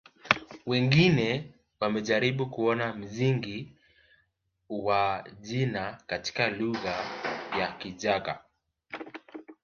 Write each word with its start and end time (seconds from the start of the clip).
Wengine 0.65 1.53
wamejaribu 1.79 2.49
kuona 2.49 2.93
msingi 2.93 3.73
wa 4.69 5.27
jina 5.41 5.97
katika 6.07 6.49
lugha 6.49 7.05
ya 7.59 7.71
Kichaga 7.79 8.43